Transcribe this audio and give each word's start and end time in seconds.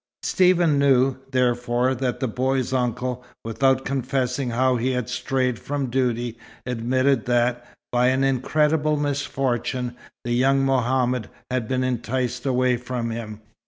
Stephen 0.23 0.79
knew, 0.79 1.17
therefore, 1.29 1.93
that 1.93 2.19
the 2.19 2.27
boy's 2.27 2.73
uncle, 2.73 3.23
without 3.45 3.85
confessing 3.85 4.49
how 4.49 4.75
he 4.75 4.93
had 4.93 5.07
strayed 5.07 5.59
from 5.59 5.91
duty, 5.91 6.39
admitted 6.65 7.27
that, 7.27 7.67
"by 7.91 8.07
an 8.07 8.23
incredible 8.23 8.97
misfortune," 8.97 9.95
the 10.23 10.33
young 10.33 10.65
Mohammed 10.65 11.29
had 11.51 11.67
been 11.67 11.83
enticed 11.83 12.47
away 12.47 12.77
from 12.77 13.11
him. 13.11 13.41